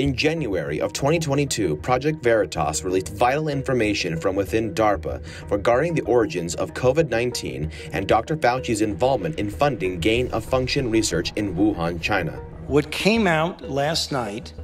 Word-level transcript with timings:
In 0.00 0.16
January 0.16 0.80
of 0.80 0.94
2022, 0.94 1.76
Project 1.76 2.22
Veritas 2.22 2.82
released 2.84 3.12
vital 3.12 3.48
information 3.48 4.18
from 4.18 4.34
within 4.34 4.72
DARPA 4.72 5.22
regarding 5.50 5.94
the 5.94 6.00
origins 6.04 6.54
of 6.54 6.72
COVID 6.72 7.10
19 7.10 7.70
and 7.92 8.08
Dr. 8.08 8.38
Fauci's 8.38 8.80
involvement 8.80 9.38
in 9.38 9.50
funding 9.50 10.00
gain 10.00 10.30
of 10.30 10.42
function 10.42 10.90
research 10.90 11.34
in 11.36 11.54
Wuhan, 11.54 12.00
China. 12.00 12.32
What 12.66 12.90
came 12.90 13.26
out 13.26 13.60
last 13.68 14.10
night 14.10 14.54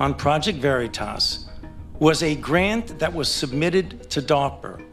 on 0.00 0.12
Project 0.12 0.58
Veritas 0.58 1.48
was 1.98 2.22
a 2.22 2.34
grant 2.34 2.98
that 2.98 3.14
was 3.14 3.30
submitted 3.30 4.10
to 4.10 4.20
DARPA. 4.20 4.84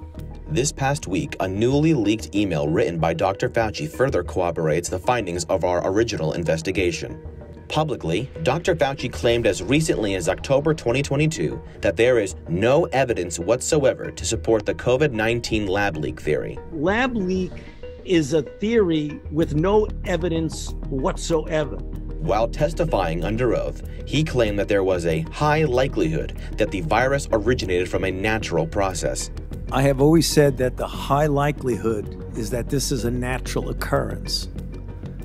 This 0.48 0.72
past 0.72 1.06
week, 1.06 1.36
a 1.42 1.48
newly 1.50 1.94
leaked 1.94 2.34
email 2.34 2.70
written 2.70 2.98
by 2.98 3.14
Dr. 3.14 3.50
Fauci 3.50 3.90
further 3.90 4.24
corroborates 4.24 4.88
the 4.88 5.00
findings 5.00 5.44
of 5.46 5.66
our 5.66 5.86
original 5.86 6.32
investigation. 6.32 7.22
Publicly, 7.72 8.30
Dr. 8.44 8.76
Fauci 8.76 9.10
claimed 9.10 9.48
as 9.48 9.64
recently 9.64 10.16
as 10.16 10.28
October 10.28 10.74
2022 10.74 11.60
that 11.80 11.96
there 11.96 12.20
is 12.20 12.36
no 12.50 12.84
evidence 12.88 13.40
whatsoever 13.40 14.12
to 14.12 14.26
support 14.26 14.66
the 14.66 14.76
COVID 14.76 15.14
19 15.14 15.68
lab 15.68 15.96
leak 15.96 16.20
theory. 16.20 16.60
Lab 16.74 17.16
leak 17.16 17.54
is 18.04 18.34
a 18.34 18.42
theory 18.42 19.22
with 19.32 19.56
no 19.56 19.88
evidence 20.04 20.74
whatsoever. 20.90 21.78
While 21.78 22.50
testifying 22.50 23.24
under 23.24 23.56
oath, 23.56 23.82
he 24.06 24.26
claimed 24.26 24.60
that 24.60 24.68
there 24.68 24.84
was 24.84 25.06
a 25.06 25.22
high 25.32 25.64
likelihood 25.64 26.38
that 26.58 26.72
the 26.72 26.82
virus 26.82 27.30
originated 27.32 27.88
from 27.88 28.04
a 28.04 28.12
natural 28.12 28.68
process. 28.68 29.32
I 29.72 29.84
have 29.84 30.02
always 30.02 30.28
said 30.28 30.58
that 30.58 30.76
the 30.76 30.88
high 30.88 31.28
likelihood 31.28 32.38
is 32.38 32.50
that 32.50 32.68
this 32.68 32.92
is 32.92 33.06
a 33.06 33.12
natural 33.12 33.70
occurrence. 33.70 34.50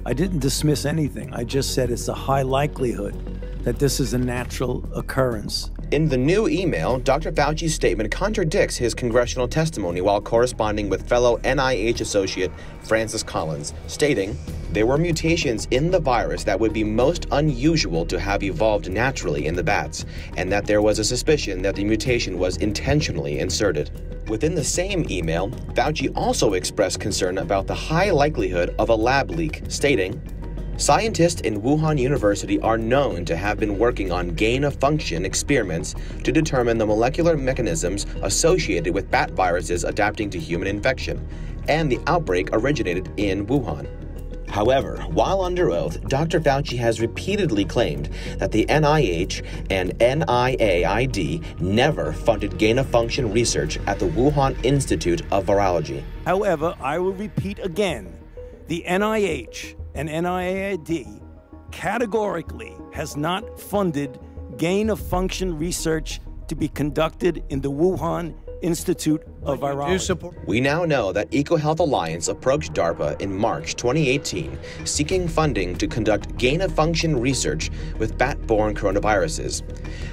I 0.07 0.13
didn't 0.13 0.39
dismiss 0.39 0.85
anything. 0.85 1.35
I 1.35 1.43
just 1.43 1.75
said 1.75 1.91
it's 1.91 2.07
a 2.07 2.15
high 2.15 2.43
likelihood 2.43 3.41
that 3.65 3.81
this 3.81 3.99
is 3.99 4.15
a 4.15 4.19
natural 4.19 4.89
occurrence. 4.95 5.73
In 5.91 6.09
the 6.09 6.17
new 6.17 6.47
email, 6.47 7.01
Dr. 7.01 7.33
Fauci's 7.33 7.75
statement 7.75 8.13
contradicts 8.13 8.77
his 8.77 8.95
congressional 8.95 9.49
testimony 9.49 10.01
while 10.01 10.21
corresponding 10.21 10.89
with 10.89 11.09
fellow 11.09 11.39
NIH 11.39 12.03
associate 12.03 12.53
Francis 12.83 13.25
Collins, 13.25 13.75
stating, 13.89 14.39
There 14.71 14.87
were 14.87 14.97
mutations 14.97 15.67
in 15.73 15.91
the 15.91 15.99
virus 15.99 16.45
that 16.45 16.61
would 16.61 16.73
be 16.73 16.85
most 16.85 17.27
unusual 17.33 18.07
to 18.07 18.21
have 18.21 18.45
evolved 18.45 18.89
naturally 18.89 19.47
in 19.47 19.57
the 19.57 19.65
bats, 19.65 20.07
and 20.37 20.53
that 20.53 20.67
there 20.67 20.83
was 20.83 21.01
a 21.01 21.05
suspicion 21.05 21.63
that 21.63 21.75
the 21.75 21.85
mutation 21.85 22.39
was 22.39 22.59
intentionally 22.59 23.41
inserted. 23.41 23.91
Within 24.29 24.57
the 24.57 24.65
same 24.65 25.07
email, 25.09 25.51
Fauci 25.75 26.13
also 26.17 26.55
expressed 26.55 26.99
concern 26.99 27.39
about 27.39 27.69
the 27.69 27.75
high 27.75 28.11
likelihood 28.11 28.75
of 28.79 28.89
a 28.89 28.95
lab 28.95 29.31
leak, 29.31 29.63
stating, 29.69 30.21
Scientists 30.79 31.41
in 31.41 31.63
Wuhan 31.63 31.99
University 31.99 32.61
are 32.61 32.77
known 32.77 33.25
to 33.25 33.37
have 33.37 33.59
been 33.59 33.79
working 33.79 34.13
on 34.13 34.35
gain 34.35 34.63
of 34.65 34.75
function 34.77 35.25
experiments 35.25 35.95
to 36.23 36.31
determine 36.31 36.77
the 36.77 36.85
molecular 36.85 37.35
mechanisms 37.35 38.05
associated 38.23 38.93
with 38.93 39.11
bat 39.11 39.31
viruses 39.31 39.85
adapting 39.85 40.29
to 40.29 40.39
human 40.39 40.69
infection, 40.69 41.27
and 41.69 41.91
the 41.91 42.01
outbreak 42.07 42.51
originated 42.53 43.11
in 43.17 43.47
Wuhan. 43.47 43.89
However, 44.49 44.97
while 45.09 45.43
under 45.43 45.71
oath, 45.71 46.01
Dr. 46.09 46.41
Fauci 46.41 46.79
has 46.79 47.01
repeatedly 47.01 47.65
claimed 47.65 48.09
that 48.39 48.53
the 48.53 48.67
NIH 48.67 49.45
and 49.71 49.99
NIAID 49.99 51.61
never 51.61 52.13
funded 52.13 52.59
gain 52.59 52.79
of 52.79 52.87
function 52.87 53.33
research 53.33 53.79
at 53.87 53.99
the 53.99 54.07
Wuhan 54.07 54.57
Institute 54.65 55.23
of 55.31 55.47
Virology. 55.47 56.03
However, 56.25 56.75
I 56.81 56.99
will 56.99 57.13
repeat 57.13 57.59
again 57.59 58.13
the 58.69 58.85
NIH 58.87 59.77
and 59.95 60.09
NIAID 60.09 61.23
categorically 61.71 62.75
has 62.93 63.17
not 63.17 63.61
funded 63.61 64.19
gain 64.57 64.91
of 64.91 64.99
function 64.99 65.59
research 65.59 66.21
to 66.49 66.55
be 66.55 66.69
conducted 66.69 67.45
in 67.51 67.61
the 67.61 67.71
Wuhan 67.71 68.35
Institute 68.63 69.23
of 69.43 69.61
Virology. 69.61 70.47
We 70.47 70.61
now 70.61 70.85
know 70.85 71.13
that 71.13 71.31
EcoHealth 71.31 71.79
Alliance 71.79 72.29
approached 72.29 72.73
DARPA 72.73 73.21
in 73.21 73.37
March 73.37 73.77
2018 73.77 74.59
seeking 74.85 75.29
funding 75.29 75.77
to 75.77 75.87
conduct 75.87 76.37
gain 76.37 76.61
of 76.63 76.75
function 76.75 77.19
research 77.19 77.71
with 77.99 78.19
bat 78.19 78.45
borne 78.47 78.75
coronaviruses. 78.75 79.63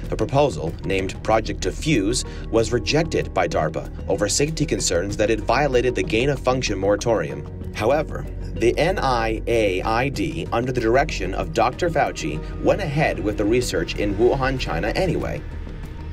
The 0.08 0.16
proposal, 0.16 0.74
named 0.84 1.22
Project 1.22 1.60
DEFUSE, 1.60 2.24
was 2.50 2.72
rejected 2.72 3.32
by 3.32 3.48
DARPA 3.48 3.90
over 4.08 4.28
safety 4.28 4.66
concerns 4.66 5.16
that 5.16 5.30
it 5.30 5.40
violated 5.40 5.94
the 5.94 6.02
gain 6.02 6.30
of 6.30 6.38
function 6.38 6.78
moratorium. 6.78 7.46
However, 7.74 8.24
the 8.54 8.72
NIAID, 8.74 10.48
under 10.52 10.70
the 10.70 10.80
direction 10.80 11.34
of 11.34 11.52
Dr. 11.52 11.90
Fauci, 11.90 12.38
went 12.62 12.80
ahead 12.80 13.18
with 13.18 13.36
the 13.36 13.44
research 13.44 13.96
in 13.96 14.14
Wuhan, 14.14 14.60
China 14.60 14.88
anyway. 14.88 15.42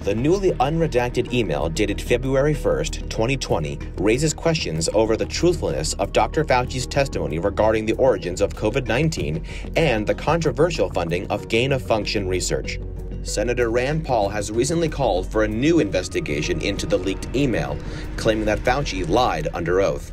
The 0.02 0.16
newly 0.16 0.50
unredacted 0.54 1.32
email 1.32 1.70
dated 1.70 2.02
February 2.02 2.56
1st, 2.56 3.08
2020, 3.08 3.78
raises 3.98 4.34
questions 4.34 4.90
over 4.96 5.16
the 5.16 5.28
truthfulness 5.28 5.94
of 5.94 6.12
Dr. 6.12 6.44
Fauci's 6.44 6.88
testimony 6.88 7.38
regarding 7.38 7.86
the 7.86 7.94
origins 7.94 8.42
of 8.42 8.56
COVID 8.56 8.88
19 8.88 9.46
and 9.76 10.08
the 10.08 10.16
controversial 10.16 10.90
funding 10.90 11.28
of 11.28 11.48
gain 11.50 11.72
of 11.72 11.84
function 11.84 12.28
research. 12.28 12.80
Senator 13.22 13.70
Rand 13.70 14.04
Paul 14.04 14.28
has 14.30 14.50
recently 14.50 14.90
called 14.90 15.32
for 15.32 15.44
a 15.44 15.48
new 15.48 15.80
investigation 15.80 16.60
into 16.62 16.88
the 16.88 16.98
leaked 16.98 17.28
email, 17.36 17.78
claiming 18.18 18.46
that 18.46 18.62
Fauci 18.62 19.08
lied 19.08 19.50
under 19.54 19.82
oath. 19.82 20.12